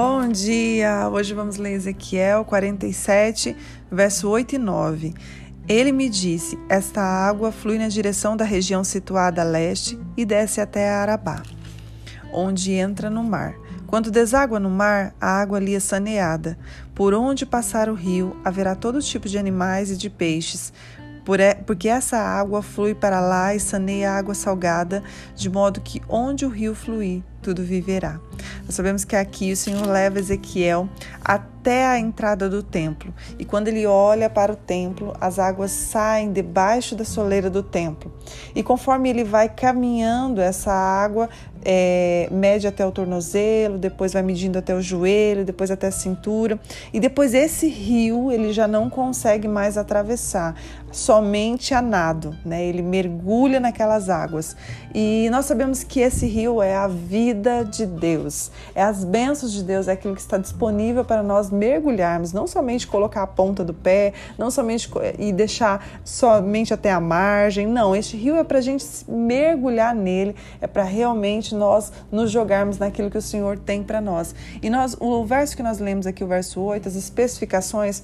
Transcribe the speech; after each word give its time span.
Bom 0.00 0.28
dia! 0.28 1.08
Hoje 1.10 1.34
vamos 1.34 1.56
ler 1.56 1.72
Ezequiel 1.72 2.44
47, 2.44 3.56
verso 3.90 4.28
8 4.28 4.54
e 4.54 4.58
9. 4.58 5.12
Ele 5.66 5.90
me 5.90 6.08
disse: 6.08 6.56
Esta 6.68 7.02
água 7.02 7.50
flui 7.50 7.78
na 7.78 7.88
direção 7.88 8.36
da 8.36 8.44
região 8.44 8.84
situada 8.84 9.40
a 9.40 9.44
leste 9.44 9.98
e 10.16 10.24
desce 10.24 10.60
até 10.60 10.88
Arabá, 10.88 11.42
onde 12.32 12.70
entra 12.70 13.10
no 13.10 13.24
mar. 13.24 13.56
Quando 13.88 14.08
deságua 14.08 14.60
no 14.60 14.70
mar, 14.70 15.16
a 15.20 15.40
água 15.40 15.58
ali 15.58 15.74
é 15.74 15.80
saneada. 15.80 16.56
Por 16.94 17.12
onde 17.12 17.44
passar 17.44 17.88
o 17.88 17.94
rio, 17.94 18.36
haverá 18.44 18.76
todo 18.76 19.02
tipo 19.02 19.28
de 19.28 19.36
animais 19.36 19.90
e 19.90 19.96
de 19.96 20.08
peixes, 20.08 20.72
porque 21.66 21.88
essa 21.88 22.18
água 22.18 22.62
flui 22.62 22.94
para 22.94 23.18
lá 23.18 23.52
e 23.52 23.58
saneia 23.58 24.12
a 24.12 24.18
água 24.18 24.32
salgada, 24.32 25.02
de 25.34 25.50
modo 25.50 25.80
que 25.80 26.00
onde 26.08 26.46
o 26.46 26.48
rio 26.48 26.72
fluir, 26.72 27.20
tudo 27.42 27.64
viverá. 27.64 28.20
Nós 28.64 28.74
sabemos 28.74 29.04
que 29.04 29.16
aqui 29.16 29.52
o 29.52 29.56
Senhor 29.56 29.86
leva 29.86 30.18
Ezequiel 30.18 30.88
até 31.24 31.86
a 31.86 31.98
entrada 31.98 32.48
do 32.48 32.62
templo. 32.62 33.12
E 33.38 33.44
quando 33.44 33.68
ele 33.68 33.86
olha 33.86 34.30
para 34.30 34.52
o 34.52 34.56
templo, 34.56 35.14
as 35.20 35.38
águas 35.38 35.70
saem 35.70 36.32
debaixo 36.32 36.94
da 36.94 37.04
soleira 37.04 37.50
do 37.50 37.62
templo. 37.62 38.12
E 38.54 38.62
conforme 38.62 39.10
ele 39.10 39.24
vai 39.24 39.48
caminhando, 39.48 40.40
essa 40.40 40.72
água 40.72 41.28
é, 41.64 42.28
mede 42.30 42.66
até 42.66 42.86
o 42.86 42.90
tornozelo, 42.90 43.78
depois 43.78 44.12
vai 44.12 44.22
medindo 44.22 44.58
até 44.58 44.74
o 44.74 44.80
joelho, 44.80 45.44
depois 45.44 45.70
até 45.70 45.88
a 45.88 45.90
cintura. 45.90 46.58
E 46.92 47.00
depois 47.00 47.34
esse 47.34 47.68
rio 47.68 48.30
ele 48.30 48.52
já 48.52 48.66
não 48.66 48.88
consegue 48.90 49.48
mais 49.48 49.76
atravessar, 49.76 50.54
somente 50.90 51.74
a 51.74 51.82
nado, 51.82 52.36
né? 52.44 52.64
Ele 52.64 52.82
mergulha 52.82 53.60
naquelas 53.60 54.08
águas. 54.08 54.56
E 54.94 55.28
nós 55.30 55.44
sabemos 55.46 55.84
que 55.84 56.00
esse 56.00 56.26
rio 56.26 56.62
é 56.62 56.74
a 56.74 56.88
vida 56.88 57.64
de 57.64 57.86
Deus, 57.86 58.50
é 58.74 58.82
as 58.82 59.04
bênçãos 59.04 59.52
de 59.52 59.62
Deus, 59.62 59.88
é 59.88 59.92
aquilo 59.92 60.14
que 60.14 60.20
está 60.20 60.38
disponível 60.38 61.04
para 61.04 61.22
nós 61.22 61.50
mergulharmos, 61.50 62.32
não 62.32 62.46
somente 62.46 62.86
colocar 62.86 63.22
a 63.22 63.26
ponta 63.26 63.64
do 63.64 63.74
pé, 63.74 64.12
não 64.38 64.50
somente 64.50 64.90
e 65.18 65.32
deixar 65.32 66.00
somente 66.04 66.72
até 66.72 66.90
a 66.90 67.00
margem, 67.00 67.66
não. 67.66 67.94
Este 67.94 68.16
rio 68.16 68.36
é 68.36 68.44
para 68.44 68.58
a 68.58 68.62
gente 68.62 68.84
mergulhar 69.08 69.94
nele, 69.94 70.34
é 70.60 70.66
para 70.66 70.84
realmente 70.84 71.47
nós 71.54 71.92
nos 72.10 72.30
jogarmos 72.30 72.78
naquilo 72.78 73.10
que 73.10 73.18
o 73.18 73.22
Senhor 73.22 73.58
tem 73.58 73.82
para 73.82 74.00
nós. 74.00 74.34
E 74.62 74.68
nós, 74.70 74.96
o 74.98 75.24
verso 75.24 75.56
que 75.56 75.62
nós 75.62 75.78
lemos 75.78 76.06
aqui, 76.06 76.22
o 76.22 76.26
verso 76.26 76.60
8, 76.60 76.88
as 76.88 76.94
especificações, 76.94 78.02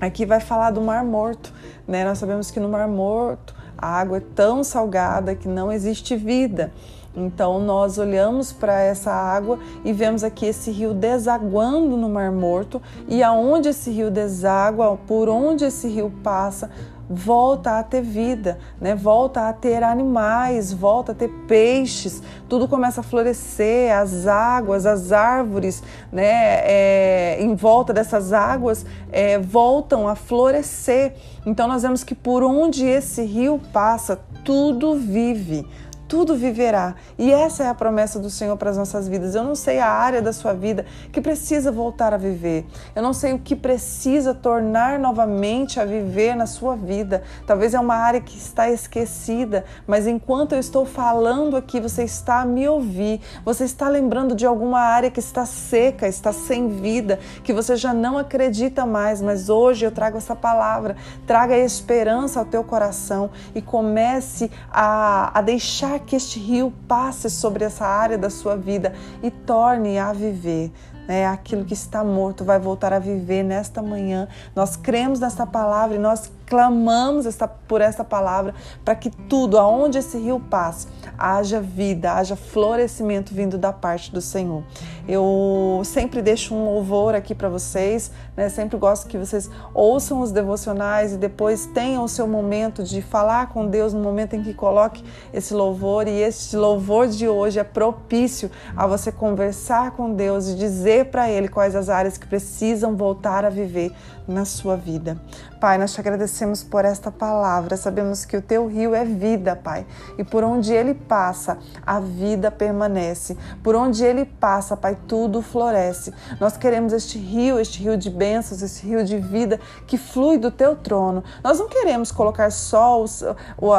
aqui 0.00 0.26
vai 0.26 0.40
falar 0.40 0.70
do 0.70 0.80
Mar 0.80 1.04
Morto, 1.04 1.52
né? 1.86 2.04
Nós 2.04 2.18
sabemos 2.18 2.50
que 2.50 2.58
no 2.58 2.68
Mar 2.68 2.88
Morto 2.88 3.54
a 3.76 3.86
água 3.86 4.18
é 4.18 4.22
tão 4.34 4.62
salgada 4.62 5.34
que 5.34 5.48
não 5.48 5.72
existe 5.72 6.16
vida. 6.16 6.72
Então 7.14 7.60
nós 7.60 7.98
olhamos 7.98 8.52
para 8.52 8.80
essa 8.80 9.10
água 9.10 9.58
e 9.84 9.92
vemos 9.92 10.24
aqui 10.24 10.46
esse 10.46 10.70
rio 10.70 10.94
desaguando 10.94 11.96
no 11.96 12.08
Mar 12.08 12.32
Morto 12.32 12.80
e 13.06 13.22
aonde 13.22 13.68
esse 13.68 13.90
rio 13.90 14.10
deságua, 14.10 14.96
por 15.06 15.28
onde 15.28 15.64
esse 15.64 15.88
rio 15.88 16.10
passa, 16.22 16.70
volta 17.08 17.78
a 17.78 17.82
ter 17.82 18.02
vida, 18.02 18.58
né? 18.80 18.94
volta 18.94 19.48
a 19.48 19.52
ter 19.52 19.82
animais, 19.82 20.72
volta 20.72 21.12
a 21.12 21.14
ter 21.14 21.28
peixes, 21.46 22.22
tudo 22.48 22.66
começa 22.66 23.00
a 23.00 23.04
florescer, 23.04 23.94
as 23.94 24.26
águas, 24.26 24.86
as 24.86 25.12
árvores 25.12 25.82
né? 26.10 26.60
É, 26.64 27.36
em 27.40 27.54
volta 27.54 27.92
dessas 27.92 28.32
águas 28.32 28.84
é, 29.10 29.38
voltam 29.38 30.06
a 30.06 30.14
florescer. 30.14 31.14
Então 31.44 31.66
nós 31.66 31.82
vemos 31.82 32.04
que 32.04 32.14
por 32.14 32.42
onde 32.42 32.86
esse 32.86 33.22
rio 33.22 33.60
passa, 33.72 34.20
tudo 34.44 34.94
vive 34.96 35.66
tudo 36.12 36.36
viverá. 36.36 36.94
E 37.18 37.32
essa 37.32 37.64
é 37.64 37.68
a 37.70 37.74
promessa 37.74 38.18
do 38.18 38.28
Senhor 38.28 38.54
para 38.58 38.68
as 38.68 38.76
nossas 38.76 39.08
vidas. 39.08 39.34
Eu 39.34 39.42
não 39.42 39.54
sei 39.54 39.78
a 39.78 39.88
área 39.88 40.20
da 40.20 40.30
sua 40.30 40.52
vida 40.52 40.84
que 41.10 41.22
precisa 41.22 41.72
voltar 41.72 42.12
a 42.12 42.18
viver. 42.18 42.66
Eu 42.94 43.02
não 43.02 43.14
sei 43.14 43.32
o 43.32 43.38
que 43.38 43.56
precisa 43.56 44.34
tornar 44.34 44.98
novamente 44.98 45.80
a 45.80 45.86
viver 45.86 46.36
na 46.36 46.44
sua 46.44 46.76
vida. 46.76 47.22
Talvez 47.46 47.72
é 47.72 47.80
uma 47.80 47.94
área 47.94 48.20
que 48.20 48.36
está 48.36 48.68
esquecida, 48.68 49.64
mas 49.86 50.06
enquanto 50.06 50.52
eu 50.52 50.58
estou 50.58 50.84
falando 50.84 51.56
aqui, 51.56 51.80
você 51.80 52.02
está 52.02 52.42
a 52.42 52.44
me 52.44 52.68
ouvir. 52.68 53.18
Você 53.42 53.64
está 53.64 53.88
lembrando 53.88 54.34
de 54.34 54.44
alguma 54.44 54.80
área 54.80 55.10
que 55.10 55.20
está 55.20 55.46
seca, 55.46 56.06
está 56.06 56.30
sem 56.30 56.68
vida, 56.68 57.18
que 57.42 57.54
você 57.54 57.74
já 57.74 57.94
não 57.94 58.18
acredita 58.18 58.84
mais, 58.84 59.22
mas 59.22 59.48
hoje 59.48 59.86
eu 59.86 59.90
trago 59.90 60.18
essa 60.18 60.36
palavra. 60.36 60.94
Traga 61.26 61.56
esperança 61.56 62.38
ao 62.38 62.44
teu 62.44 62.62
coração 62.62 63.30
e 63.54 63.62
comece 63.62 64.50
a, 64.70 65.38
a 65.38 65.40
deixar 65.40 66.01
que 66.02 66.16
este 66.16 66.38
rio 66.38 66.72
passe 66.86 67.30
sobre 67.30 67.64
essa 67.64 67.86
área 67.86 68.18
da 68.18 68.30
sua 68.30 68.56
vida 68.56 68.92
e 69.22 69.30
torne 69.30 69.98
a 69.98 70.12
viver. 70.12 70.70
Né? 71.08 71.26
Aquilo 71.26 71.64
que 71.64 71.74
está 71.74 72.04
morto 72.04 72.44
vai 72.44 72.58
voltar 72.58 72.92
a 72.92 72.98
viver 72.98 73.42
nesta 73.42 73.82
manhã. 73.82 74.28
Nós 74.54 74.76
cremos 74.76 75.20
nesta 75.20 75.46
palavra 75.46 75.96
e 75.96 75.98
nós 75.98 76.30
clamamos 76.52 77.24
esta, 77.24 77.48
por 77.48 77.80
essa 77.80 78.04
palavra 78.04 78.54
para 78.84 78.94
que 78.94 79.08
tudo, 79.08 79.58
aonde 79.58 79.96
esse 79.96 80.18
rio 80.18 80.38
passe, 80.38 80.86
haja 81.18 81.62
vida, 81.62 82.12
haja 82.12 82.36
florescimento 82.36 83.32
vindo 83.32 83.56
da 83.56 83.72
parte 83.72 84.12
do 84.12 84.20
Senhor. 84.20 84.62
Eu 85.08 85.80
sempre 85.82 86.20
deixo 86.20 86.54
um 86.54 86.66
louvor 86.66 87.14
aqui 87.14 87.34
para 87.34 87.48
vocês, 87.48 88.12
né? 88.36 88.50
Sempre 88.50 88.76
gosto 88.76 89.08
que 89.08 89.16
vocês 89.16 89.48
ouçam 89.72 90.20
os 90.20 90.30
devocionais 90.30 91.14
e 91.14 91.16
depois 91.16 91.64
tenham 91.64 92.04
o 92.04 92.08
seu 92.08 92.26
momento 92.26 92.84
de 92.84 93.00
falar 93.00 93.48
com 93.48 93.66
Deus 93.66 93.94
no 93.94 94.00
momento 94.00 94.36
em 94.36 94.42
que 94.42 94.52
coloque 94.52 95.02
esse 95.32 95.54
louvor 95.54 96.06
e 96.06 96.20
esse 96.20 96.54
louvor 96.54 97.08
de 97.08 97.26
hoje 97.26 97.58
é 97.58 97.64
propício 97.64 98.50
a 98.76 98.86
você 98.86 99.10
conversar 99.10 99.92
com 99.92 100.12
Deus 100.12 100.48
e 100.48 100.54
dizer 100.54 101.06
para 101.06 101.30
ele 101.30 101.48
quais 101.48 101.74
as 101.74 101.88
áreas 101.88 102.18
que 102.18 102.26
precisam 102.26 102.94
voltar 102.94 103.42
a 103.42 103.48
viver 103.48 103.90
na 104.28 104.44
sua 104.44 104.76
vida. 104.76 105.20
Pai, 105.60 105.78
nós 105.78 105.92
te 105.92 106.00
agradecemos 106.00 106.41
por 106.64 106.84
esta 106.84 107.10
palavra. 107.10 107.76
Sabemos 107.76 108.24
que 108.24 108.36
o 108.36 108.42
teu 108.42 108.66
rio 108.66 108.94
é 108.94 109.04
vida, 109.04 109.54
Pai, 109.54 109.86
e 110.18 110.24
por 110.24 110.42
onde 110.42 110.72
ele 110.72 110.92
passa, 110.92 111.58
a 111.86 112.00
vida 112.00 112.50
permanece. 112.50 113.36
Por 113.62 113.76
onde 113.76 114.04
ele 114.04 114.24
passa, 114.24 114.76
Pai, 114.76 114.98
tudo 115.06 115.40
floresce. 115.40 116.12
Nós 116.40 116.56
queremos 116.56 116.92
este 116.92 117.16
rio, 117.18 117.60
este 117.60 117.80
rio 117.82 117.96
de 117.96 118.10
bênçãos, 118.10 118.60
este 118.60 118.86
rio 118.86 119.04
de 119.04 119.18
vida 119.18 119.60
que 119.86 119.96
flui 119.96 120.36
do 120.36 120.50
teu 120.50 120.74
trono. 120.74 121.22
Nós 121.44 121.58
não 121.60 121.68
queremos 121.68 122.10
colocar 122.10 122.50
só 122.50 123.04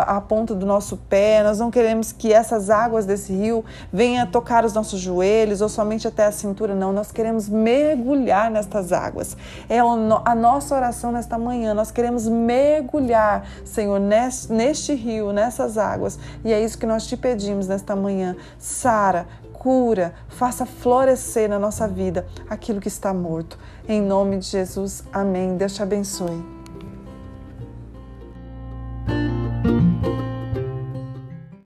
a 0.07 0.21
ponta 0.21 0.55
do 0.55 0.65
nosso 0.65 0.95
pé, 0.95 1.43
nós 1.43 1.59
não 1.59 1.69
queremos 1.69 2.11
que 2.13 2.31
essas 2.31 2.69
águas 2.69 3.05
desse 3.05 3.33
rio 3.33 3.65
venham 3.91 4.25
tocar 4.25 4.63
os 4.63 4.73
nossos 4.73 5.01
joelhos 5.01 5.59
ou 5.59 5.67
somente 5.67 6.07
até 6.07 6.25
a 6.25 6.31
cintura, 6.31 6.73
não. 6.73 6.93
Nós 6.93 7.11
queremos 7.11 7.49
mergulhar 7.49 8.49
nestas 8.49 8.93
águas. 8.93 9.35
É 9.67 9.79
a 9.79 10.35
nossa 10.35 10.75
oração 10.75 11.11
nesta 11.11 11.37
manhã 11.37 11.73
nós 11.73 11.91
queremos 11.91 12.27
mergulhar, 12.53 13.47
Senhor, 13.65 13.99
neste 13.99 14.93
rio, 14.93 15.33
nessas 15.33 15.77
águas. 15.77 16.19
E 16.45 16.53
é 16.53 16.63
isso 16.63 16.77
que 16.77 16.85
nós 16.85 17.07
te 17.07 17.17
pedimos 17.17 17.67
nesta 17.67 17.95
manhã. 17.95 18.35
Sara, 18.59 19.25
cura, 19.53 20.13
faça 20.27 20.65
florescer 20.65 21.49
na 21.49 21.57
nossa 21.57 21.87
vida 21.87 22.27
aquilo 22.49 22.79
que 22.79 22.87
está 22.87 23.13
morto. 23.13 23.57
Em 23.87 24.01
nome 24.01 24.37
de 24.37 24.45
Jesus, 24.45 25.03
amém. 25.11 25.57
Deus 25.57 25.73
te 25.73 25.81
abençoe. 25.81 26.62